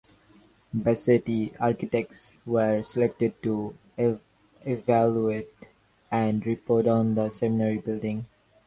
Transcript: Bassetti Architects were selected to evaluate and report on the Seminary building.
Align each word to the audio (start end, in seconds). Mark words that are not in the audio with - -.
Bassetti 0.75 1.55
Architects 1.59 2.39
were 2.47 2.81
selected 2.81 3.35
to 3.43 3.77
evaluate 4.65 5.53
and 6.09 6.43
report 6.43 6.87
on 6.87 7.13
the 7.13 7.29
Seminary 7.29 7.77
building. 7.77 8.25